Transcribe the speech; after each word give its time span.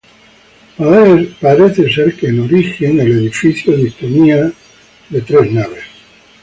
Parece 1.45 1.83
ser 1.93 2.15
que, 2.17 2.25
en 2.29 2.39
origen, 2.39 2.97
la 2.97 3.03
iglesia 3.03 3.75
disponía 3.75 4.51
de 5.11 5.21
tres 5.21 5.41
altares. 5.41 5.83